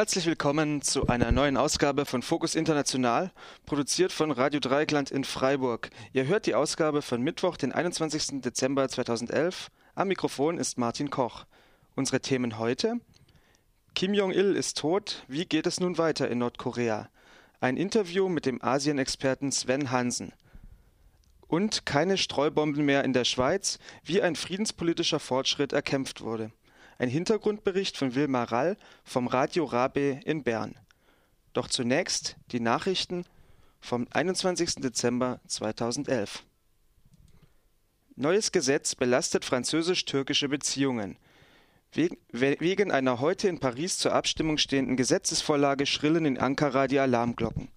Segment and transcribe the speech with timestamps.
[0.00, 3.30] Herzlich willkommen zu einer neuen Ausgabe von Fokus International,
[3.66, 5.90] produziert von Radio Dreieckland in Freiburg.
[6.14, 8.40] Ihr hört die Ausgabe von Mittwoch, den 21.
[8.40, 9.68] Dezember 2011.
[9.94, 11.44] Am Mikrofon ist Martin Koch.
[11.96, 12.94] Unsere Themen heute:
[13.94, 15.22] Kim Jong-il ist tot.
[15.28, 17.10] Wie geht es nun weiter in Nordkorea?
[17.60, 20.32] Ein Interview mit dem Asien-Experten Sven Hansen.
[21.46, 26.52] Und keine Streubomben mehr in der Schweiz, wie ein friedenspolitischer Fortschritt erkämpft wurde.
[27.00, 30.74] Ein Hintergrundbericht von Wilmar Rall vom Radio Rabe in Bern.
[31.54, 33.24] Doch zunächst die Nachrichten
[33.80, 34.74] vom 21.
[34.82, 36.44] Dezember 2011.
[38.16, 41.16] Neues Gesetz belastet französisch-türkische Beziehungen.
[41.92, 47.70] Wegen einer heute in Paris zur Abstimmung stehenden Gesetzesvorlage schrillen in Ankara die Alarmglocken.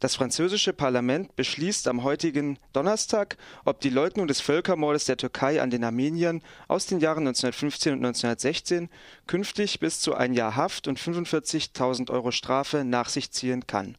[0.00, 5.70] Das französische Parlament beschließt am heutigen Donnerstag, ob die Leugnung des Völkermordes der Türkei an
[5.70, 8.90] den Armeniern aus den Jahren 1915 und 1916
[9.26, 13.96] künftig bis zu ein Jahr Haft und 45.000 Euro Strafe nach sich ziehen kann.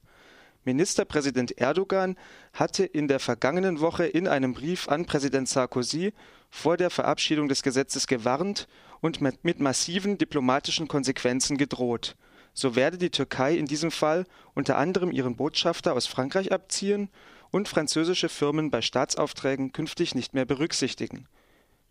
[0.66, 2.18] Ministerpräsident Erdogan
[2.54, 6.14] hatte in der vergangenen Woche in einem Brief an Präsident Sarkozy
[6.50, 8.68] vor der Verabschiedung des Gesetzes gewarnt
[9.00, 12.16] und mit massiven diplomatischen Konsequenzen gedroht
[12.56, 14.26] so werde die Türkei in diesem Fall
[14.56, 17.10] unter anderem ihren Botschafter aus Frankreich abziehen
[17.52, 21.28] und französische Firmen bei Staatsaufträgen künftig nicht mehr berücksichtigen.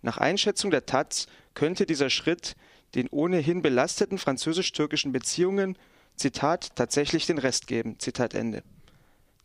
[0.03, 2.57] Nach Einschätzung der taz könnte dieser Schritt
[2.95, 5.77] den ohnehin belasteten französisch-türkischen Beziehungen
[6.17, 7.99] Zitat tatsächlich den Rest geben.
[7.99, 8.63] Zitat Ende.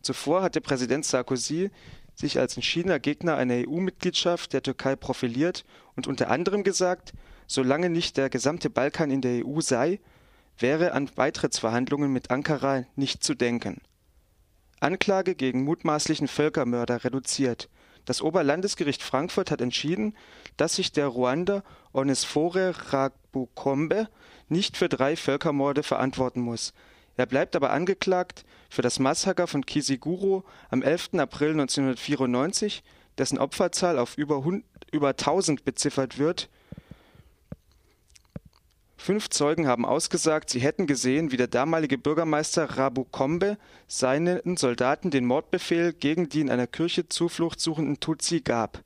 [0.02, 1.70] Zuvor hatte Präsident Sarkozy
[2.16, 7.14] sich als entschiedener Gegner einer EU-Mitgliedschaft der Türkei profiliert und unter anderem gesagt,
[7.48, 10.00] solange nicht der gesamte Balkan in der EU sei,
[10.62, 13.82] wäre an Beitrittsverhandlungen mit Ankara nicht zu denken.
[14.80, 17.70] Anklage gegen mutmaßlichen Völkermörder reduziert.
[18.06, 20.16] Das Oberlandesgericht Frankfurt hat entschieden,
[20.58, 24.08] dass sich der Ruander Onesphore Rabukombe
[24.48, 26.74] nicht für drei Völkermorde verantworten muss.
[27.18, 31.16] Er bleibt aber angeklagt für das Massaker von Kisiguro am 11.
[31.16, 32.82] April 1994,
[33.18, 34.44] dessen Opferzahl auf über,
[34.92, 36.50] über 1000 beziffert wird
[39.02, 45.26] Fünf Zeugen haben ausgesagt, sie hätten gesehen, wie der damalige Bürgermeister Rabukombe seinen Soldaten den
[45.26, 48.84] Mordbefehl gegen die in einer Kirche Zuflucht suchenden Tutsi gab.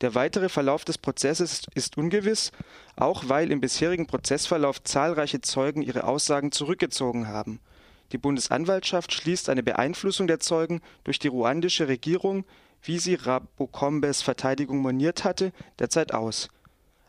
[0.00, 2.52] Der weitere Verlauf des Prozesses ist ungewiss,
[2.94, 7.58] auch weil im bisherigen Prozessverlauf zahlreiche Zeugen ihre Aussagen zurückgezogen haben.
[8.12, 12.44] Die Bundesanwaltschaft schließt eine Beeinflussung der Zeugen durch die ruandische Regierung,
[12.80, 16.48] wie sie Rabukombes Verteidigung moniert hatte, derzeit aus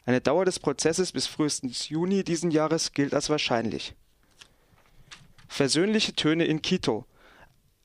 [0.06, 3.96] eine Dauer des Prozesses bis frühestens Juni diesen Jahres gilt als wahrscheinlich.
[5.48, 7.06] Versöhnliche Töne in Quito.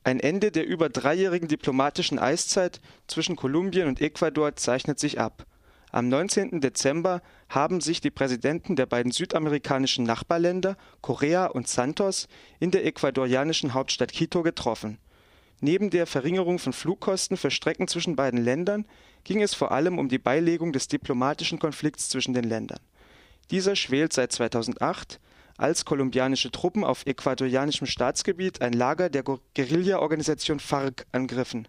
[0.03, 5.45] Ein Ende der über dreijährigen diplomatischen Eiszeit zwischen Kolumbien und Ecuador zeichnet sich ab.
[5.91, 6.61] Am 19.
[6.61, 12.27] Dezember haben sich die Präsidenten der beiden südamerikanischen Nachbarländer, Korea und Santos,
[12.59, 14.99] in der ecuadorianischen Hauptstadt Quito getroffen
[15.61, 18.85] Neben der Verringerung von Flugkosten für Strecken zwischen beiden Ländern
[19.23, 22.79] ging es vor allem um die Beilegung des diplomatischen Konflikts zwischen den Ländern.
[23.51, 25.19] Dieser schwelt seit 2008,
[25.57, 31.67] als kolumbianische Truppen auf ecuadorianischem Staatsgebiet ein Lager der Guerillaorganisation FARC angriffen.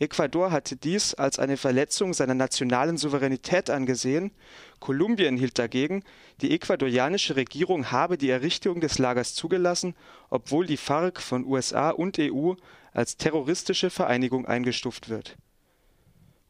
[0.00, 4.32] Ecuador hatte dies als eine Verletzung seiner nationalen Souveränität angesehen,
[4.78, 6.02] Kolumbien hielt dagegen,
[6.40, 9.94] die ecuadorianische Regierung habe die Errichtung des Lagers zugelassen,
[10.30, 12.54] obwohl die FARC von USA und EU
[12.92, 15.36] als terroristische Vereinigung eingestuft wird.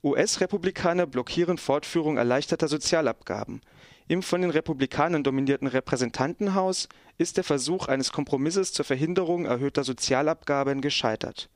[0.03, 3.61] US-Republikaner blockieren Fortführung erleichterter Sozialabgaben.
[4.09, 10.81] Im von den Republikanern dominierten Repräsentantenhaus ist der Versuch eines Kompromisses zur Verhinderung erhöhter Sozialabgaben
[10.81, 11.51] gescheitert.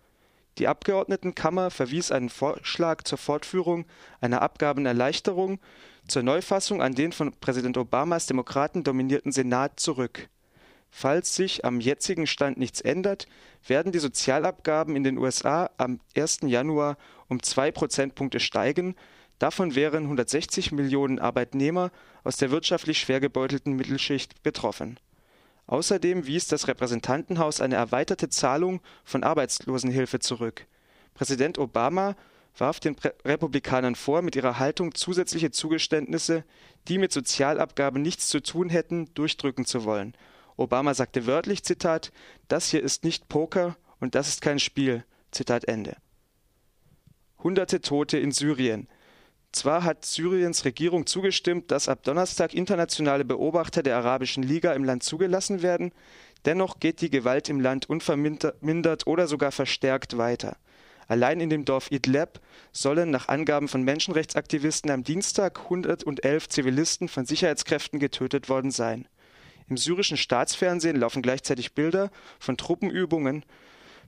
[0.59, 3.87] Die Abgeordnetenkammer verwies einen Vorschlag zur Fortführung
[4.21, 5.59] einer Abgabenerleichterung
[6.06, 10.28] zur Neufassung an den von Präsident Obamas Demokraten dominierten Senat zurück
[10.97, 13.27] Falls sich am jetzigen Stand nichts ändert,
[13.66, 16.42] werden die Sozialabgaben in den USA am 1.
[16.42, 18.95] Januar um zwei Prozentpunkte steigen,
[19.41, 21.91] davon wären 160 Millionen Arbeitnehmer
[22.22, 25.01] aus der wirtschaftlich schwer gebeutelten Mittelschicht betroffen.
[25.66, 30.65] Außerdem wies das Repräsentantenhaus eine erweiterte Zahlung von Arbeitslosenhilfe zurück.
[31.15, 32.15] Präsident Obama
[32.57, 36.45] warf den Republikanern vor, mit ihrer Haltung zusätzliche Zugeständnisse,
[36.86, 40.16] die mit Sozialabgaben nichts zu tun hätten, durchdrücken zu wollen
[40.56, 42.12] Obama sagte wörtlich, Zitat,
[42.48, 45.04] das hier ist nicht Poker und das ist kein Spiel.
[45.30, 45.97] Zitat Ende.
[47.42, 48.89] Hunderte Tote in Syrien.
[49.51, 55.03] Zwar hat Syriens Regierung zugestimmt, dass ab Donnerstag internationale Beobachter der Arabischen Liga im Land
[55.03, 55.92] zugelassen werden,
[56.45, 60.56] dennoch geht die Gewalt im Land unvermindert oder sogar verstärkt weiter.
[61.06, 62.41] Allein in dem Dorf Idlib
[62.72, 69.06] sollen nach Angaben von Menschenrechtsaktivisten am Dienstag 111 Zivilisten von Sicherheitskräften getötet worden sein
[69.69, 73.45] Im syrischen Staatsfernsehen laufen gleichzeitig Bilder von Truppenübungen.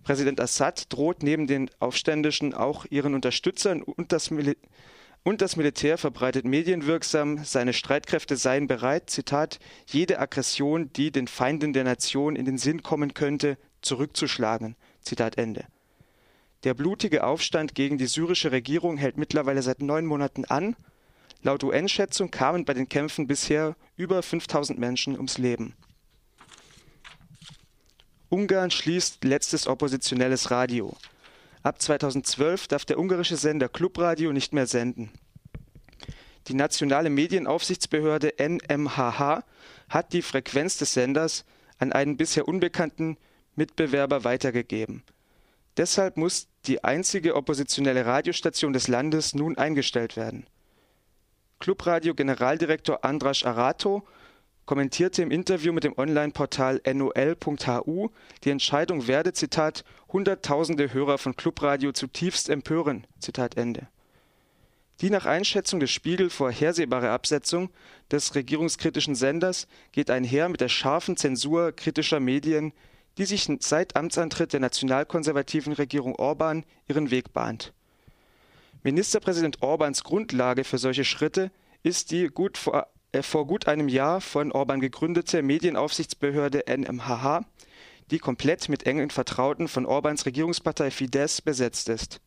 [0.03, 4.57] Präsident Assad droht neben den Aufständischen auch ihren Unterstützern und das, Mil
[5.25, 11.73] und das Militär verbreitet medienwirksam, seine Streitkräfte seien bereit, Zitat, jede Aggression, die den Feinden
[11.73, 14.77] der Nation in den Sinn kommen könnte, zurückzuschlagen.
[15.01, 15.65] Zitat Ende.
[16.63, 20.77] Der blutige Aufstand gegen die syrische Regierung hält mittlerweile seit neun Monaten an.
[21.47, 25.77] Laut UN-Schätzung kamen bei den Kämpfen bisher über 5000 Menschen ums Leben.
[28.31, 30.97] Ungarn schließt letztes oppositionelles Radio.
[31.63, 35.13] Ab 2012 darf der ungarische Sender Clubradio nicht mehr senden.
[36.49, 39.45] Die nationale Medienaufsichtsbehörde NMHH
[39.89, 41.45] hat die Frequenz des Senders
[41.79, 43.19] an einen bisher unbekannten
[43.55, 45.05] Mitbewerber weitergegeben.
[45.77, 50.45] Deshalb muss die einzige oppositionelle Radiostation des Landes nun eingestellt werden.
[51.61, 54.07] Clubradio-Generaldirektor Andras Arato
[54.67, 58.11] kommentierte im Interview mit dem Online-Portal nol.hu,
[58.45, 63.07] die Entscheidung werde, Zitat, Hunderttausende Hörer von Clubradio zutiefst empören.
[63.21, 63.89] Zitat Ende.
[65.01, 67.71] Die nach Einschätzung des Spiegel vorhersehbare Absetzung
[68.11, 72.73] des regierungskritischen Senders geht einher mit der scharfen Zensur kritischer Medien,
[73.19, 77.73] die sich seit Amtsantritt der nationalkonservativen Regierung Orban ihren Weg bahnt.
[78.87, 81.51] Ministerpräsident Orbans Grundlage für solche Schritte
[81.83, 87.41] ist die gut vor äh, vor gut einem Jahr von Orban gegründete Medienaufsichtsbehörde NMHH,
[88.13, 92.21] die komplett mit engen Vertrauten von Orbans Regierungspartei Fidesz besetzt ist.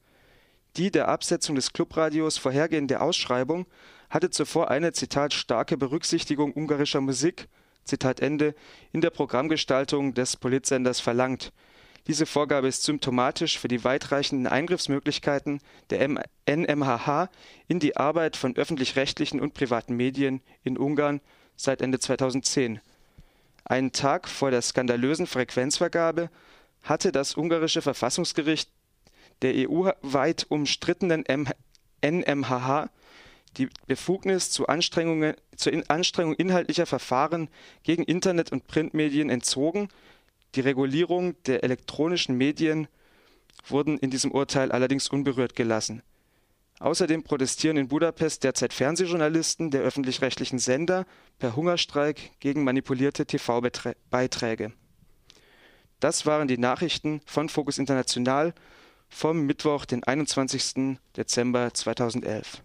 [0.75, 3.65] Die der Absetzung des Clubradios vorhergehende Ausschreibung
[4.09, 7.47] hatte zuvor eine Zitat starke Berücksichtigung ungarischer Musik
[7.85, 8.53] Zitat Ende
[8.91, 11.53] in der Programmgestaltung des Politsenders verlangt
[12.07, 16.07] diese Vorgabe ist symptomatisch für die weitreichenden Eingriffsmöglichkeiten der
[16.47, 17.29] NMHH
[17.67, 21.21] in die Arbeit von öffentlich-rechtlichen und privaten Medien in Ungarn
[21.55, 22.79] seit Ende 2010.
[23.65, 26.29] Einen Tag vor der skandalösen Frequenzvergabe
[26.81, 28.69] hatte das ungarische Verfassungsgericht
[29.41, 31.23] der EU-weit umstrittenen
[32.01, 32.89] NMHH
[33.57, 37.49] die Befugnis zu Anstrengungen, zur Anstrengung inhaltlicher Verfahren
[37.83, 39.89] gegen Internet- und Printmedien entzogen
[40.55, 42.87] die Regulierung der elektronischen Medien
[43.67, 46.01] wurden in diesem Urteil allerdings unberührt gelassen.
[46.79, 51.05] Außerdem protestieren in Budapest derzeit Fernsehjournalisten der öffentlich-rechtlichen Sender
[51.37, 54.71] per Hungerstreik gegen manipulierte TV-Beiträge.
[55.99, 58.53] Das waren die Nachrichten von Focus International
[59.09, 60.97] vom Mittwoch, den 21.
[61.17, 62.63] Dezember 2011.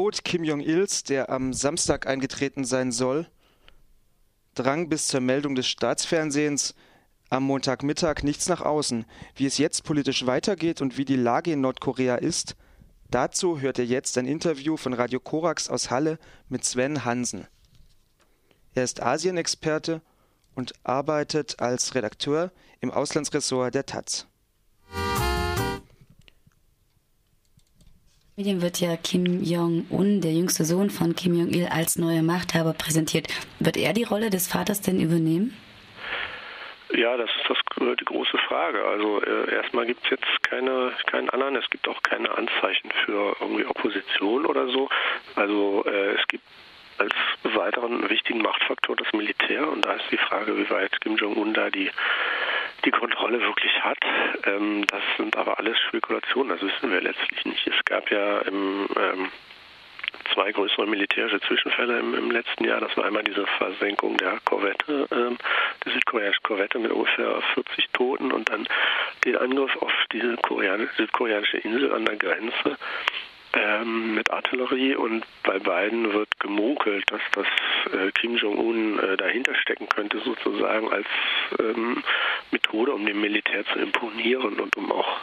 [0.00, 3.26] Tod Kim Jong-ils, der am Samstag eingetreten sein soll,
[4.54, 6.74] drang bis zur Meldung des Staatsfernsehens
[7.28, 9.04] am Montagmittag nichts nach außen.
[9.34, 12.56] Wie es jetzt politisch weitergeht und wie die Lage in Nordkorea ist,
[13.10, 17.46] dazu hört ihr jetzt ein Interview von Radio Korax aus Halle mit Sven Hansen.
[18.72, 20.00] Er ist Asienexperte
[20.54, 24.29] und arbeitet als Redakteur im Auslandsressort der Taz.
[28.40, 33.26] Medien wird ja Kim Jong-un, der jüngste Sohn von Kim Jong-il, als neuer Machthaber präsentiert.
[33.58, 35.54] Wird er die Rolle des Vaters denn übernehmen?
[36.94, 37.58] Ja, das ist das,
[38.00, 38.82] die große Frage.
[38.82, 43.36] Also äh, erstmal gibt es jetzt keine, keinen anderen, es gibt auch keine Anzeichen für
[43.42, 44.88] irgendwie Opposition oder so.
[45.36, 46.44] Also äh, es gibt
[46.96, 51.52] als weiteren wichtigen Machtfaktor das Militär und da ist die Frage, wie weit Kim Jong-un
[51.52, 51.90] da die
[52.84, 53.98] die Kontrolle wirklich hat.
[54.44, 57.66] Ähm, das sind aber alles Spekulationen, das wissen wir letztlich nicht.
[57.66, 59.30] Es gab ja im, ähm,
[60.32, 62.80] zwei größere militärische Zwischenfälle im, im, letzten Jahr.
[62.80, 65.38] Das war einmal diese Versenkung der Korvette, ähm,
[65.84, 68.66] der südkoreanischen Korvette mit ungefähr 40 Toten und dann
[69.24, 70.36] den Angriff auf diese
[70.96, 72.76] südkoreanische Insel an der Grenze
[73.52, 77.46] ähm, mit Artillerie und bei beiden wird gemunkelt, dass das
[77.92, 81.06] äh, Kim Jong-un äh, dahinter stecken könnte, sozusagen als
[81.58, 82.02] ähm,
[82.50, 85.20] Methode, um dem Militär zu imponieren und um auch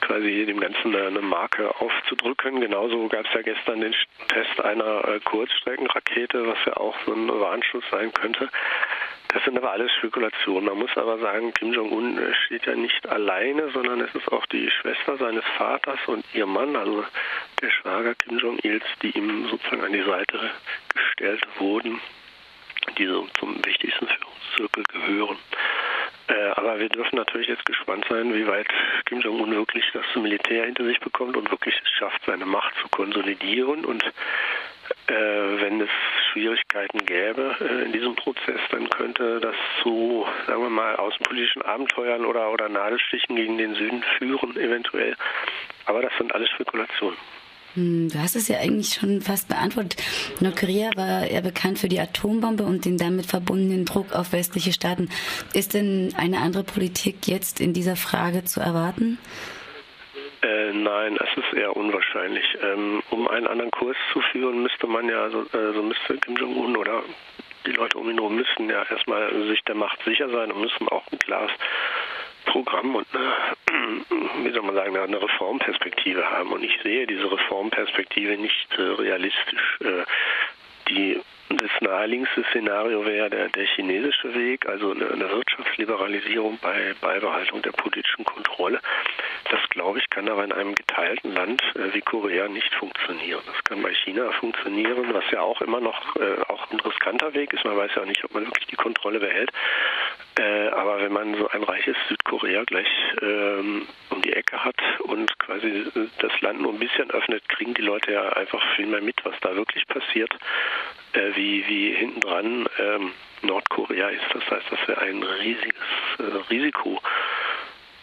[0.00, 2.60] quasi dem Ganzen eine Marke aufzudrücken.
[2.60, 3.94] Genauso gab es ja gestern den
[4.28, 8.48] Test einer äh, Kurzstreckenrakete, was ja auch so ein Warnschuss sein könnte.
[9.32, 10.66] Das sind aber alles Spekulationen.
[10.66, 14.70] Man muss aber sagen, Kim Jong-un steht ja nicht alleine, sondern es ist auch die
[14.70, 17.04] Schwester seines Vaters und ihr Mann, also
[17.60, 20.50] der Schwager Kim Jong-ils, die ihm sozusagen an die Seite
[20.94, 22.00] gestellt wurden,
[22.98, 25.38] die so zum wichtigsten Führungszirkel gehören.
[26.28, 28.68] Äh, aber wir dürfen natürlich jetzt gespannt sein, wie weit
[29.06, 32.88] Kim Jong-un wirklich das Militär hinter sich bekommt und wirklich es schafft, seine Macht zu
[32.88, 34.04] konsolidieren und
[35.06, 35.90] äh, wenn es
[36.32, 42.24] Schwierigkeiten gäbe äh, in diesem Prozess, dann könnte das zu, sagen wir mal, außenpolitischen Abenteuern
[42.24, 45.16] oder, oder Nadelstichen gegen den Süden führen, eventuell.
[45.86, 47.18] Aber das sind alles Spekulationen.
[47.74, 49.96] Hm, du hast es ja eigentlich schon fast beantwortet.
[50.40, 55.08] Nordkorea war eher bekannt für die Atombombe und den damit verbundenen Druck auf westliche Staaten.
[55.54, 59.18] Ist denn eine andere Politik jetzt in dieser Frage zu erwarten?
[60.42, 62.44] Äh, nein, es ist eher unwahrscheinlich.
[62.62, 66.36] Ähm, um einen anderen Kurs zu führen, müsste man ja, so, äh, so müsste Kim
[66.36, 67.02] Jong-un oder
[67.64, 70.88] die Leute um ihn herum müssen ja erstmal sich der Macht sicher sein und müssen
[70.88, 71.52] auch ein klares
[72.44, 73.32] Programm und eine,
[74.44, 76.50] wie soll man sagen, eine Reformperspektive haben.
[76.52, 79.78] Und ich sehe diese Reformperspektive nicht äh, realistisch.
[79.80, 80.04] Äh,
[80.88, 81.20] die
[81.56, 87.72] das naheliegendste Szenario wäre der, der chinesische Weg, also eine, eine, Wirtschaftsliberalisierung bei Beibehaltung der
[87.72, 88.80] politischen Kontrolle.
[89.50, 93.42] Das, glaube ich, kann aber in einem geteilten Land äh, wie Korea nicht funktionieren.
[93.46, 97.52] Das kann bei China funktionieren, was ja auch immer noch äh, auch ein riskanter Weg
[97.52, 97.64] ist.
[97.64, 99.50] Man weiß ja nicht, ob man wirklich die Kontrolle behält.
[100.38, 102.88] Äh, aber wenn man so ein reiches Südkorea gleich
[103.20, 107.74] ähm, um die Ecke hat und quasi äh, das Land nur ein bisschen öffnet, kriegen
[107.74, 110.32] die Leute ja einfach viel mehr mit, was da wirklich passiert
[111.12, 114.24] äh, wie, wie hinten dran ähm, Nordkorea ist.
[114.32, 115.74] Das heißt, das wäre ein riesiges
[116.18, 117.00] äh, Risiko.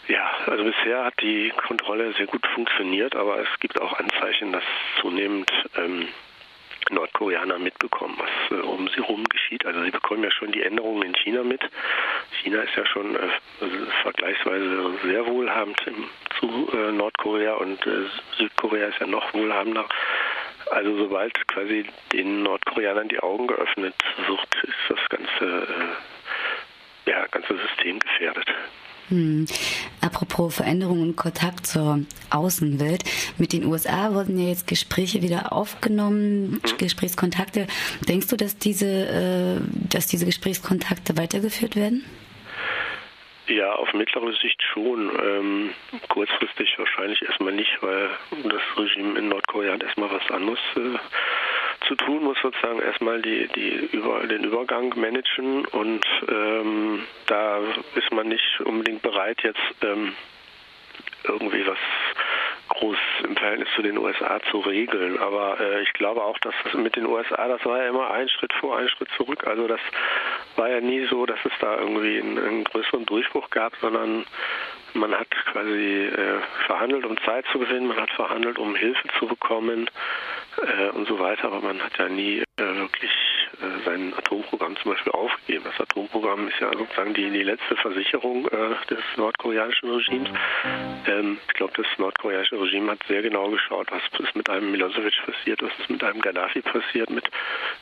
[0.07, 4.63] Ja, also bisher hat die Kontrolle sehr gut funktioniert, aber es gibt auch Anzeichen, dass
[5.01, 6.07] zunehmend ähm,
[6.89, 9.65] Nordkoreaner mitbekommen, was äh, um sie herum geschieht.
[9.65, 11.61] Also sie bekommen ja schon die Änderungen in China mit.
[12.41, 13.19] China ist ja schon äh,
[14.01, 18.05] vergleichsweise sehr wohlhabend im, zu äh, Nordkorea und äh,
[18.37, 19.87] Südkorea ist ja noch wohlhabender.
[20.71, 23.95] Also sobald quasi den Nordkoreanern die Augen geöffnet
[24.27, 25.67] wird, ist das ganze,
[27.05, 28.47] äh, ja, ganze System gefährdet.
[29.09, 29.47] Hm.
[30.01, 33.03] Apropos Veränderungen und Kontakt zur Außenwelt.
[33.39, 36.77] Mit den USA wurden ja jetzt Gespräche wieder aufgenommen, mhm.
[36.77, 37.65] Gesprächskontakte.
[38.07, 42.05] Denkst du, dass diese, äh, dass diese Gesprächskontakte weitergeführt werden?
[43.89, 45.09] Auf mittlere Sicht schon.
[45.19, 45.73] Ähm,
[46.09, 48.09] kurzfristig wahrscheinlich erstmal nicht, weil
[48.43, 53.47] das Regime in Nordkorea hat erstmal was anderes äh, zu tun, muss sozusagen erstmal die,
[53.47, 57.61] die über, den Übergang managen und ähm, da
[57.95, 60.13] ist man nicht unbedingt bereit, jetzt ähm,
[61.23, 61.79] irgendwie was
[62.69, 65.17] groß im Verhältnis zu den USA zu regeln.
[65.17, 68.29] Aber äh, ich glaube auch, dass das mit den USA, das war ja immer ein
[68.29, 69.47] Schritt vor, ein Schritt zurück.
[69.47, 69.81] Also das
[70.55, 74.25] war ja nie so, dass es da irgendwie einen, einen größeren Durchbruch gab, sondern
[74.93, 79.27] man hat quasi äh, verhandelt, um Zeit zu gewinnen, man hat verhandelt, um Hilfe zu
[79.27, 79.89] bekommen
[80.61, 83.11] äh, und so weiter, aber man hat ja nie äh, wirklich
[83.61, 85.65] äh, sein Atomprogramm zum Beispiel aufgegeben.
[85.65, 90.29] Das Atomprogramm ist ja sozusagen die, die letzte Versicherung äh, des nordkoreanischen Regimes.
[91.07, 95.13] Ähm, ich glaube, das nordkoreanische Regime hat sehr genau geschaut, was ist mit einem Milosevic
[95.25, 97.29] passiert, was ist mit einem Gaddafi passiert, mit,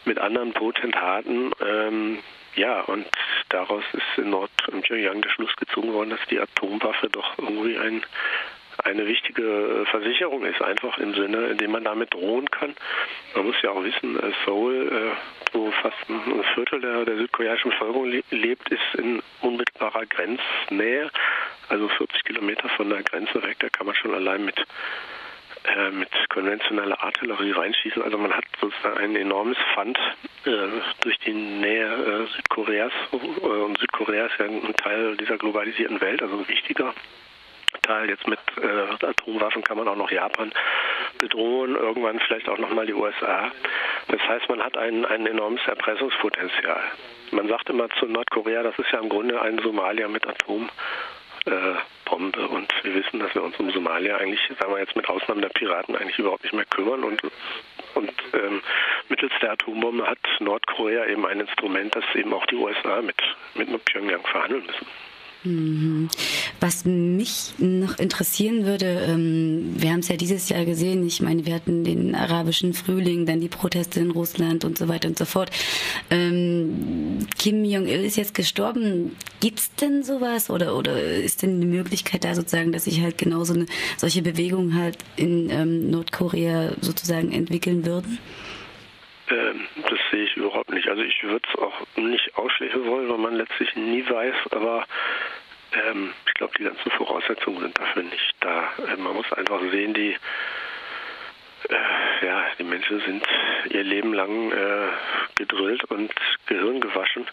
[0.05, 1.51] mit anderen Potentaten.
[1.65, 2.19] Ähm,
[2.57, 3.07] ja, und
[3.49, 8.03] daraus ist in Nord-Pyongyang der Schluss gezogen worden, dass die Atomwaffe doch irgendwie ein
[8.83, 12.75] eine wichtige Versicherung ist, einfach im Sinne, in dem man damit drohen kann.
[13.35, 17.71] Man muss ja auch wissen, äh, Seoul, äh, wo fast ein Viertel der, der südkoreanischen
[17.71, 21.09] Bevölkerung lebt, ist in unmittelbarer Grenznähe,
[21.69, 23.57] also 40 Kilometer von der Grenze weg.
[23.59, 24.63] Da kann man schon allein mit
[25.63, 28.01] äh, mit konventioneller Artillerie reinschießen.
[28.01, 29.97] Also man hat sozusagen ein enormes Pfand
[30.45, 30.51] äh,
[31.01, 32.91] durch die Nähe äh, Südkoreas.
[33.11, 36.93] Und Südkorea ist ja ein Teil dieser globalisierten Welt, also ein wichtiger
[37.81, 38.09] Teil.
[38.09, 40.51] Jetzt mit äh, Atomwaffen kann man auch noch Japan
[41.19, 43.51] bedrohen, irgendwann vielleicht auch nochmal die USA.
[44.07, 46.81] Das heißt, man hat ein, ein enormes Erpressungspotenzial.
[47.31, 50.25] Man sagt immer zu Nordkorea, das ist ja im Grunde ein Somalia mit
[51.47, 52.47] Atombombe.
[52.47, 55.49] Und wir wissen, dass wir uns um Somalia eigentlich, sagen wir jetzt mit Ausnahme der
[55.49, 57.03] Piraten, eigentlich überhaupt nicht mehr kümmern.
[57.03, 57.21] Und,
[57.95, 58.61] und ähm,
[59.09, 63.17] mittels der Atombombe hat Nordkorea eben ein Instrument, das eben auch die USA mit,
[63.55, 64.87] mit Pyongyang verhandeln müssen.
[65.47, 66.09] Mhm.
[66.59, 71.45] Was mich noch interessieren würde, ähm, wir haben es ja dieses Jahr gesehen, ich meine,
[71.45, 75.25] wir hatten den arabischen Frühling, dann die Proteste in Russland und so weiter und so
[75.25, 75.49] fort.
[76.09, 79.15] Ähm, Kim Jong-il ist jetzt gestorben.
[79.39, 83.17] Gibt es denn sowas oder, oder ist denn die Möglichkeit da sozusagen, dass sich halt
[83.17, 88.19] genauso eine, solche Bewegungen halt in ähm, Nordkorea sozusagen entwickeln würden?
[89.89, 90.87] das sehe ich überhaupt nicht.
[90.87, 94.85] Also ich würde es auch nicht ausschließen wollen, weil man letztlich nie weiß, aber
[95.85, 98.69] ähm, ich glaube, die ganzen Voraussetzungen sind dafür nicht da.
[98.87, 100.15] Äh, man muss einfach sehen, die
[101.69, 103.25] äh, ja, die Menschen sind
[103.69, 104.87] ihr Leben lang äh,
[105.35, 106.11] gedrillt und
[106.47, 107.25] Gehirn gewaschen.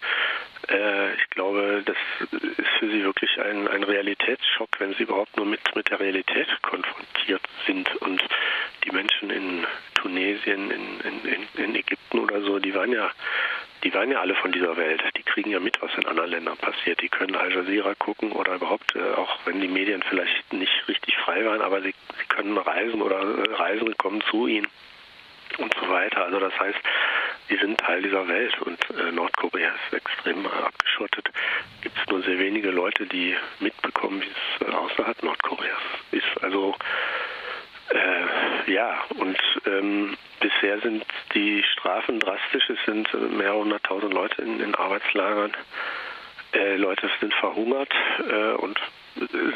[0.69, 1.97] Äh, ich glaube, das
[2.31, 6.49] ist für sie wirklich ein, ein Realitätsschock, wenn sie überhaupt nur mit, mit der Realität
[6.63, 7.95] konfrontiert sind.
[7.97, 8.23] Und
[8.85, 13.11] die Menschen in Tunesien, in, in, in Ägypten oder so, die waren ja
[13.85, 15.03] die waren ja alle von dieser Welt.
[15.17, 17.03] Die kriegen ja mit, was in anderen Ländern passiert.
[17.03, 21.15] Die können Al Jazeera gucken oder überhaupt, äh, auch wenn die Medien vielleicht nicht richtig
[21.19, 24.67] frei waren, aber sie, sie können reisen oder äh, Reisende kommen zu ihnen
[25.59, 26.25] und so weiter.
[26.25, 26.79] Also das heißt,
[27.51, 31.31] die sind Teil dieser Welt und äh, Nordkorea ist extrem abgeschottet.
[31.83, 35.81] Gibt es nur sehr wenige Leute, die mitbekommen, wie es äh, außerhalb Nordkoreas
[36.13, 36.43] ist.
[36.43, 36.75] Also
[37.91, 42.69] äh, ja, und ähm, bisher sind die Strafen drastisch.
[42.71, 45.53] Es sind mehrere hunderttausend Leute in den Arbeitslagern.
[46.55, 47.93] Äh, Leute sind verhungert
[48.29, 48.79] äh, und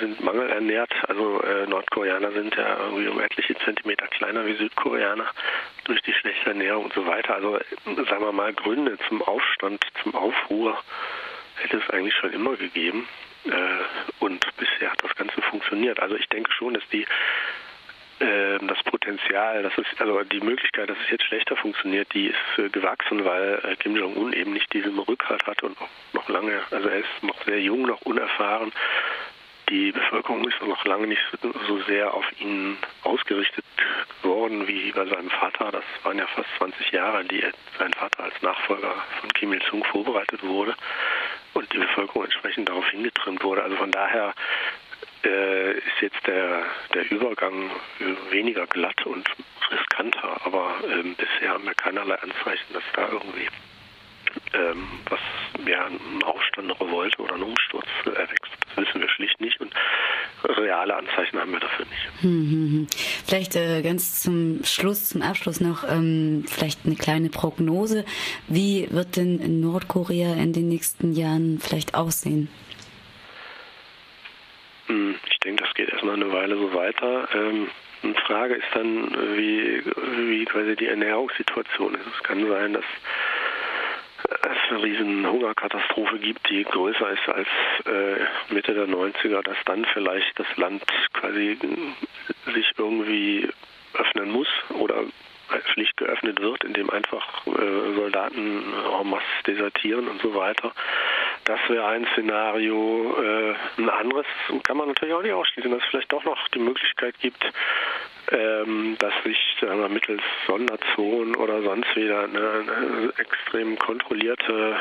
[0.01, 0.93] sind mangelernährt.
[1.09, 5.27] Also äh, Nordkoreaner sind ja irgendwie um etliche Zentimeter kleiner wie Südkoreaner
[5.85, 7.35] durch die schlechte Ernährung und so weiter.
[7.35, 10.79] Also sagen wir mal Gründe zum Aufstand, zum Aufruhr
[11.57, 13.09] hätte es eigentlich schon immer gegeben.
[13.45, 16.01] Äh, und bisher hat das Ganze funktioniert.
[16.01, 17.07] Also ich denke schon, dass die
[18.21, 22.59] ähm, das Potenzial, das ist also die Möglichkeit, dass es jetzt schlechter funktioniert, die ist
[22.59, 26.29] äh, gewachsen, weil äh, Kim Jong Un eben nicht diesen Rückhalt hat und noch, noch
[26.29, 28.73] lange, also er ist noch sehr jung, noch unerfahren.
[29.69, 31.21] Die Bevölkerung ist noch lange nicht
[31.67, 33.65] so sehr auf ihn ausgerichtet
[34.23, 35.71] worden wie bei seinem Vater.
[35.71, 37.45] Das waren ja fast 20 Jahre, die
[37.79, 40.75] sein Vater als Nachfolger von Kim Il-sung vorbereitet wurde
[41.53, 43.63] und die Bevölkerung entsprechend darauf hingetrimmt wurde.
[43.63, 44.33] Also von daher
[45.25, 47.71] äh, ist jetzt der, der Übergang
[48.31, 49.29] weniger glatt und
[49.71, 53.49] riskanter, aber ähm, bisher haben wir keinerlei Anzeichen, dass da irgendwie
[54.55, 55.21] ähm, was
[55.65, 58.53] mehr ein Aufstand, eine Revolte oder ein Umsturz erwächst.
[58.77, 59.75] Das wissen wir schlicht nicht und
[60.45, 62.23] reale Anzeichen haben wir dafür nicht.
[62.23, 62.87] Hm, hm, hm.
[63.27, 68.05] Vielleicht äh, ganz zum Schluss, zum Abschluss noch ähm, vielleicht eine kleine Prognose.
[68.47, 72.49] Wie wird denn Nordkorea in den nächsten Jahren vielleicht aussehen?
[74.89, 77.29] Hm, ich denke, das geht erstmal eine Weile so weiter.
[77.35, 77.69] Ähm,
[78.03, 82.07] eine Frage ist dann, wie, wie quasi die Ernährungssituation ist.
[82.17, 82.85] Es kann sein, dass
[84.43, 87.49] es eine riesen Hungerkatastrophe gibt, die größer ist als
[87.87, 91.59] äh, Mitte der 90er, dass dann vielleicht das Land quasi
[92.55, 93.49] sich irgendwie
[93.95, 95.05] öffnen muss oder
[95.73, 98.63] schlicht geöffnet wird, indem einfach äh, Soldaten
[99.01, 100.73] en masse desertieren und so weiter.
[101.45, 103.17] Das wäre ein Szenario.
[103.23, 104.27] Äh, ein anderes
[104.65, 107.45] kann man natürlich auch nicht ausschließen, dass es vielleicht doch noch die Möglichkeit gibt,
[108.31, 114.77] ähm, dass sich sagen mittels Sonderzonen oder sonst wieder eine, extrem kontrollierte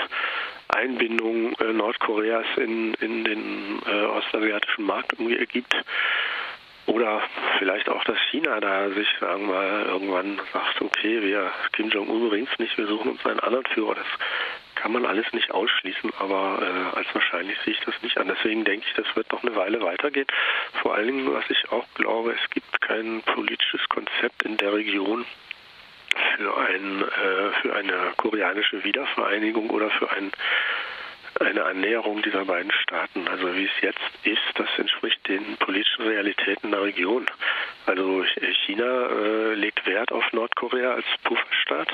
[0.69, 5.73] Einbindung äh, Nordkoreas in, in den äh, ostasiatischen Markt irgendwie ergibt.
[6.87, 7.21] Oder
[7.59, 12.59] vielleicht auch, dass China da sich, sagen wir irgendwann sagt, okay, wir, Kim Jong-un bringt
[12.59, 13.95] nicht, wir suchen uns einen anderen Führer.
[13.95, 14.05] Das
[14.77, 18.27] kann man alles nicht ausschließen, aber äh, als wahrscheinlich sehe ich das nicht an.
[18.27, 20.27] Deswegen denke ich, das wird noch eine Weile weitergehen.
[20.81, 25.25] Vor allen Dingen, was ich auch glaube, es gibt kein politisches Konzept in der Region
[26.35, 30.31] für, ein, äh, für eine koreanische Wiedervereinigung oder für ein
[31.39, 33.27] eine Annäherung dieser beiden Staaten.
[33.27, 37.27] Also wie es jetzt ist, das entspricht den politischen Realitäten der Region.
[37.85, 38.25] Also
[38.65, 41.89] China äh, legt Wert auf Nordkorea als Pufferstaat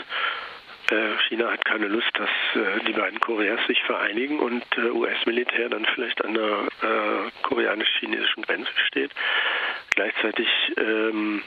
[1.30, 5.86] China hat keine Lust, dass äh, die beiden Koreas sich vereinigen und äh, US-Militär dann
[5.86, 6.68] vielleicht an der
[7.44, 9.12] koreanisch-chinesischen Grenze steht.
[9.96, 11.42] Gleichzeitig ähm,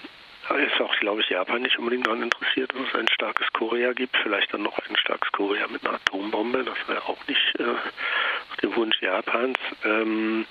[0.55, 4.17] ist auch, glaube ich, Japan nicht unbedingt daran interessiert, dass es ein starkes Korea gibt.
[4.23, 6.65] Vielleicht dann noch ein starkes Korea mit einer Atombombe.
[6.65, 9.59] Das wäre auch nicht äh, auf dem Wunsch Japans.
[9.85, 10.47] Ähm,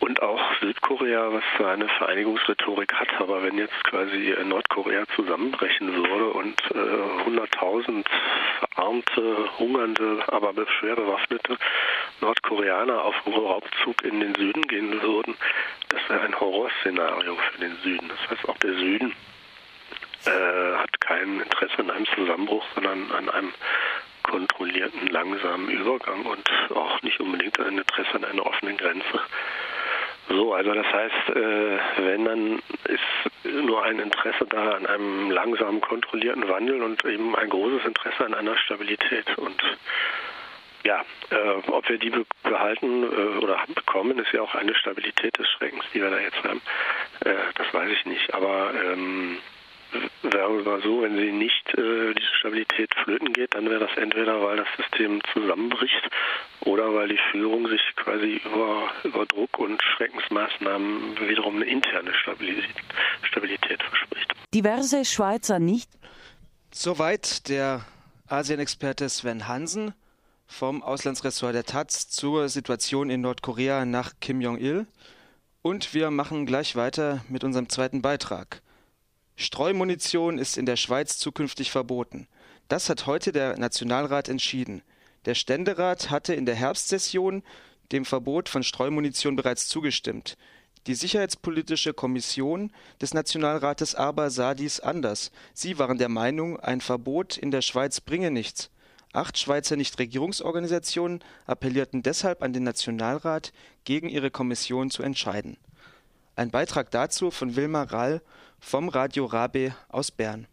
[0.00, 6.26] und auch Südkorea, was zwar eine Vereinigungsrhetorik hat, aber wenn jetzt quasi Nordkorea zusammenbrechen würde
[6.26, 8.04] und äh, 100.000
[8.58, 11.56] verarmte, hungernde, aber schwer bewaffnete
[12.20, 15.36] Nordkoreaner auf Raubzug in den Süden gehen würden,
[15.88, 18.08] das wäre ein Horrorszenario für den Süden.
[18.08, 19.14] Das heißt, auch der Süden
[20.26, 23.52] äh, hat kein Interesse an einem Zusammenbruch, sondern an einem
[24.22, 29.20] kontrollierten, langsamen Übergang und auch nicht unbedingt ein Interesse an einer offenen Grenze.
[30.28, 35.80] So, also das heißt, äh, wenn dann ist nur ein Interesse da an einem langsamen,
[35.80, 39.26] kontrollierten Wandel und eben ein großes Interesse an einer Stabilität.
[39.36, 39.62] Und
[40.84, 45.48] ja, äh, ob wir die behalten äh, oder bekommen, ist ja auch eine Stabilität des
[45.50, 46.60] Schreckens, die wir da jetzt haben.
[47.20, 48.34] Das weiß ich nicht.
[48.34, 48.70] Aber
[50.24, 53.96] ähm, wäre mal so, wenn sie nicht äh, diese Stabilität flöten geht, dann wäre das
[53.96, 56.10] entweder, weil das System zusammenbricht
[56.60, 62.74] oder weil die Führung sich quasi über, über Druck und Schreckensmaßnahmen wiederum eine interne Stabilität,
[63.22, 64.32] Stabilität verspricht.
[64.52, 65.90] Diverse Schweizer nicht.
[66.72, 67.84] Soweit der
[68.28, 69.94] Asien-Experte Sven Hansen
[70.46, 74.86] vom Auslandsressort der Taz zur Situation in Nordkorea nach Kim Jong-il.
[75.62, 78.60] Und wir machen gleich weiter mit unserem zweiten Beitrag.
[79.36, 82.28] Streumunition ist in der Schweiz zukünftig verboten.
[82.68, 84.82] Das hat heute der Nationalrat entschieden.
[85.24, 87.42] Der Ständerat hatte in der Herbstsession
[87.92, 90.36] dem Verbot von Streumunition bereits zugestimmt.
[90.86, 92.70] Die Sicherheitspolitische Kommission
[93.00, 95.30] des Nationalrates aber sah dies anders.
[95.52, 98.70] Sie waren der Meinung, ein Verbot in der Schweiz bringe nichts.
[99.12, 103.52] Acht Schweizer Nichtregierungsorganisationen appellierten deshalb an den Nationalrat,
[103.84, 105.56] gegen ihre Kommission zu entscheiden.
[106.36, 108.20] Ein Beitrag dazu von Wilmar Rall
[108.64, 110.46] vom Radio Rabe aus Bern.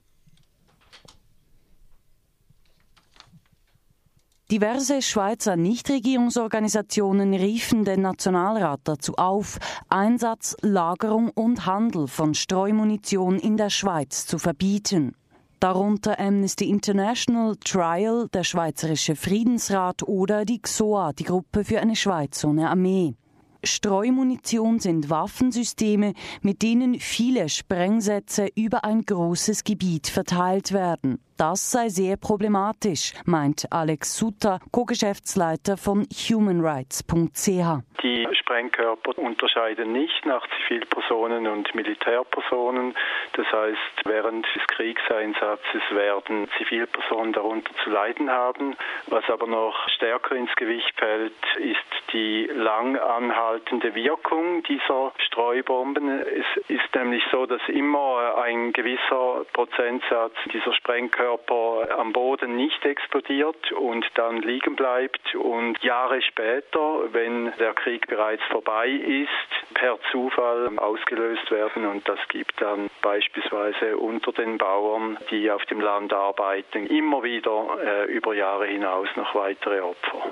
[4.51, 13.55] Diverse Schweizer Nichtregierungsorganisationen riefen den Nationalrat dazu auf, Einsatz, Lagerung und Handel von Streumunition in
[13.55, 15.15] der Schweiz zu verbieten.
[15.61, 22.43] Darunter Amnesty International, Trial, der Schweizerische Friedensrat oder die XOA, die Gruppe für eine Schweiz
[22.43, 23.15] ohne Armee.
[23.63, 31.19] Streumunition sind Waffensysteme, mit denen viele Sprengsätze über ein großes Gebiet verteilt werden.
[31.41, 37.81] Das sei sehr problematisch, meint Alex Sutter, Co-Geschäftsleiter von humanrights.ch.
[38.03, 42.93] Die Sprengkörper unterscheiden nicht nach Zivilpersonen und Militärpersonen.
[43.33, 48.75] Das heißt, während des Kriegseinsatzes werden Zivilpersonen darunter zu leiden haben.
[49.07, 56.07] Was aber noch stärker ins Gewicht fällt, ist die lang anhaltende Wirkung dieser Streubomben.
[56.19, 62.83] Es ist nämlich so, dass immer ein gewisser Prozentsatz dieser Sprengkörper Körper am Boden nicht
[62.83, 65.33] explodiert und dann liegen bleibt.
[65.35, 71.85] Und Jahre später, wenn der Krieg bereits vorbei ist, per Zufall ausgelöst werden.
[71.85, 77.77] Und das gibt dann beispielsweise unter den Bauern, die auf dem Land arbeiten, immer wieder
[77.81, 80.23] äh, über Jahre hinaus noch weitere Opfer.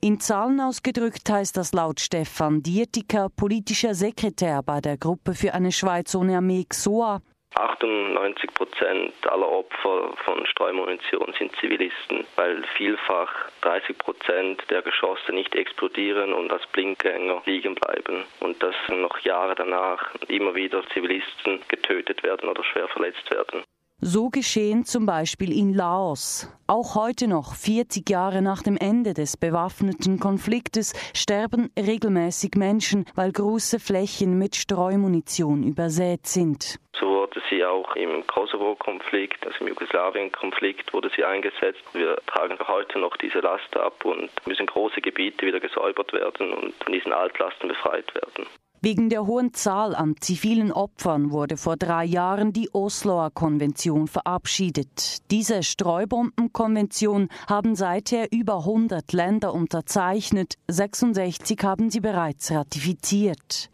[0.00, 5.72] In Zahlen ausgedrückt heißt das laut Stefan Dietiker, politischer Sekretär bei der Gruppe für eine
[5.72, 7.20] Schweiz ohne Armee XOA,
[7.54, 13.32] 98 Prozent aller Opfer von Streumunition sind Zivilisten, weil vielfach
[13.62, 19.54] 30 Prozent der Geschosse nicht explodieren und als Blinkgänger liegen bleiben und dass noch Jahre
[19.54, 23.64] danach immer wieder Zivilisten getötet werden oder schwer verletzt werden.
[24.00, 26.48] So geschehen zum Beispiel in Laos.
[26.68, 33.32] Auch heute noch, 40 Jahre nach dem Ende des bewaffneten Konfliktes, sterben regelmäßig Menschen, weil
[33.32, 36.78] große Flächen mit Streumunition übersät sind.
[36.96, 41.82] So wurde sie auch im Kosovo-Konflikt, also im Jugoslawien-Konflikt wurde sie eingesetzt.
[41.92, 46.74] Wir tragen heute noch diese Last ab und müssen große Gebiete wieder gesäubert werden und
[46.82, 48.46] von diesen Altlasten befreit werden.
[48.80, 55.30] Wegen der hohen Zahl an zivilen Opfern wurde vor drei Jahren die Osloer Konvention verabschiedet.
[55.32, 63.68] Diese Streubombenkonvention haben seither über 100 Länder unterzeichnet, 66 haben sie bereits ratifiziert.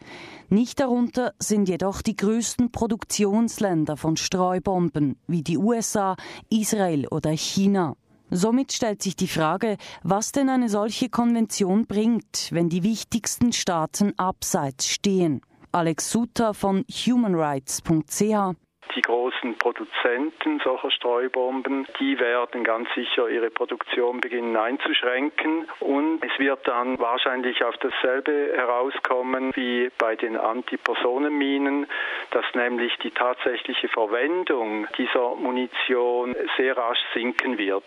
[0.54, 6.14] Nicht darunter sind jedoch die größten Produktionsländer von Streubomben wie die USA,
[6.48, 7.96] Israel oder China.
[8.30, 14.16] Somit stellt sich die Frage, was denn eine solche Konvention bringt, wenn die wichtigsten Staaten
[14.16, 15.40] abseits stehen.
[15.72, 18.63] Alex Suter von humanrights.ch
[18.94, 26.38] die großen Produzenten solcher Streubomben, die werden ganz sicher ihre Produktion beginnen einzuschränken und es
[26.38, 31.86] wird dann wahrscheinlich auf dasselbe herauskommen wie bei den Antipersonenminen,
[32.30, 37.84] dass nämlich die tatsächliche Verwendung dieser Munition sehr rasch sinken wird.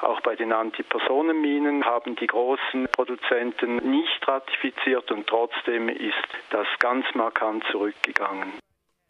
[0.00, 6.14] Auch bei den Antipersonenminen haben die großen Produzenten nicht ratifiziert und trotzdem ist
[6.50, 8.52] das ganz markant zurückgegangen.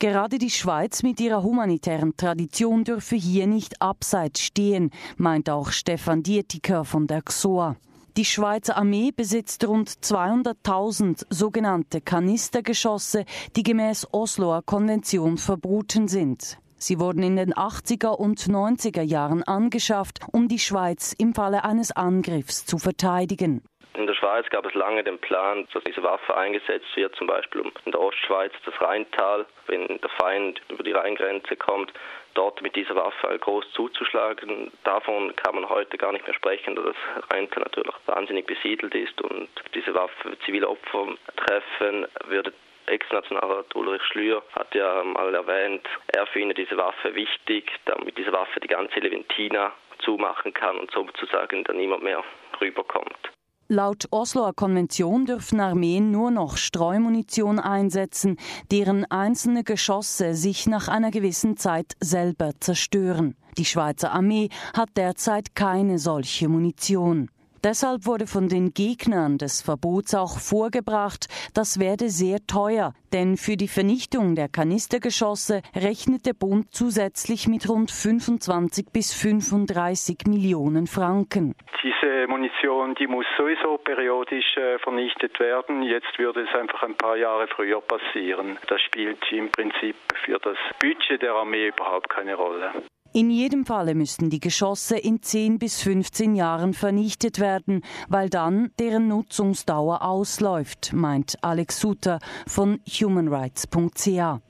[0.00, 6.22] Gerade die Schweiz mit ihrer humanitären Tradition dürfe hier nicht abseits stehen, meint auch Stefan
[6.22, 7.76] Dietiker von der XOA.
[8.16, 16.56] Die Schweizer Armee besitzt rund 200.000 sogenannte Kanistergeschosse, die gemäß Osloer Konvention verboten sind.
[16.78, 21.92] Sie wurden in den 80er und 90er Jahren angeschafft, um die Schweiz im Falle eines
[21.92, 23.60] Angriffs zu verteidigen.
[23.94, 27.62] In der Schweiz gab es lange den Plan, dass diese Waffe eingesetzt wird, zum Beispiel
[27.84, 31.92] in der Ostschweiz das Rheintal, wenn der Feind über die Rheingrenze kommt,
[32.34, 34.70] dort mit dieser Waffe groß zuzuschlagen.
[34.84, 36.96] Davon kann man heute gar nicht mehr sprechen, da das
[37.30, 42.52] Rheintal natürlich wahnsinnig besiedelt ist und diese Waffe zivile Opfer treffen würde.
[42.86, 48.58] Ex-Nationalrat Ulrich Schlür hat ja mal erwähnt, er finde diese Waffe wichtig, damit diese Waffe
[48.60, 52.24] die ganze Leventina zumachen kann und sozusagen dann niemand mehr
[52.60, 53.30] rüberkommt.
[53.72, 58.36] Laut Osloer Konvention dürfen Armeen nur noch Streumunition einsetzen,
[58.72, 63.36] deren einzelne Geschosse sich nach einer gewissen Zeit selber zerstören.
[63.58, 67.30] Die Schweizer Armee hat derzeit keine solche Munition.
[67.62, 73.58] Deshalb wurde von den Gegnern des Verbots auch vorgebracht, das werde sehr teuer, denn für
[73.58, 81.54] die Vernichtung der Kanistergeschosse rechnet der Bund zusätzlich mit rund 25 bis 35 Millionen Franken.
[81.82, 85.82] Diese Munition, die muss sowieso periodisch äh, vernichtet werden.
[85.82, 88.58] Jetzt würde es einfach ein paar Jahre früher passieren.
[88.68, 92.72] Das spielt im Prinzip für das Budget der Armee überhaupt keine Rolle.
[93.12, 98.70] In jedem Falle müssten die Geschosse in 10 bis 15 Jahren vernichtet werden, weil dann
[98.78, 104.40] deren Nutzungsdauer ausläuft, meint Alex Suter von humanrights.ca.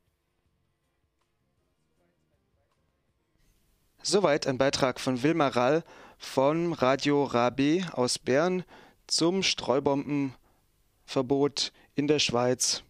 [4.03, 5.83] Soweit ein Beitrag von Wilmar Rall
[6.19, 8.65] von Radio Rabe aus Bern
[9.07, 12.83] zum Streubombenverbot in der Schweiz.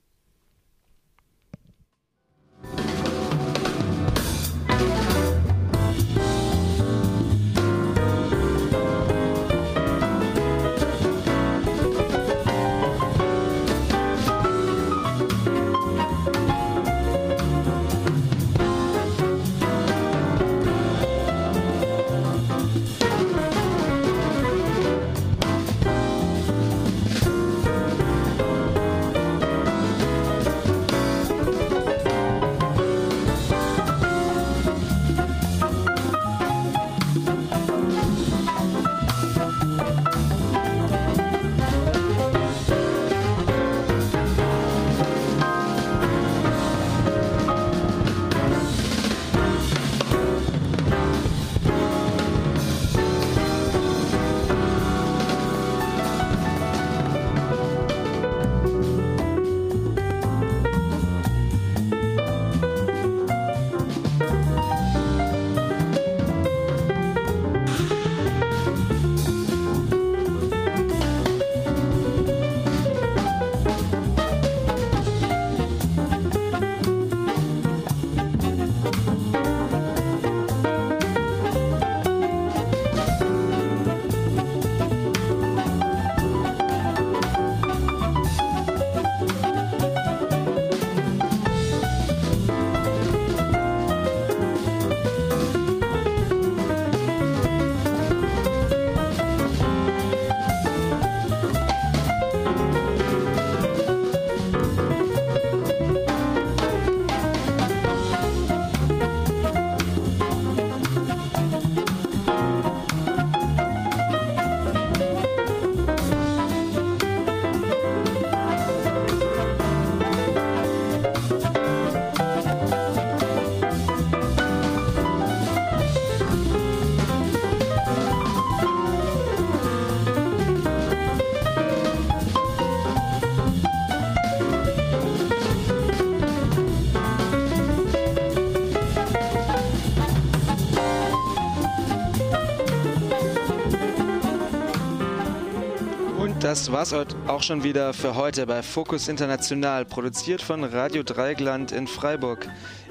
[146.70, 151.88] Das war's auch schon wieder für heute bei Fokus International, produziert von Radio Dreigland in
[151.88, 152.48] Freiburg.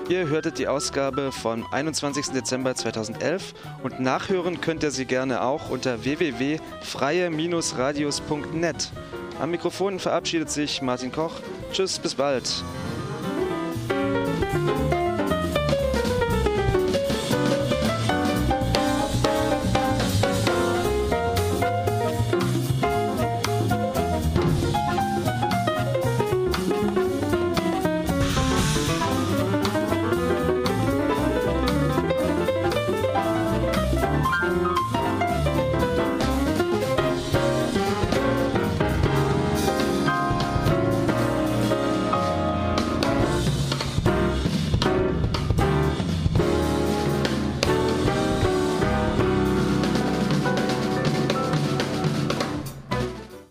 [0.10, 2.32] Ihr hörtet die Ausgabe vom 21.
[2.32, 8.92] Dezember 2011 und nachhören könnt ihr sie gerne auch unter www.freie-radios.net.
[9.39, 11.36] Am Mikrofon verabschiedet sich Martin Koch.
[11.72, 12.62] Tschüss, bis bald.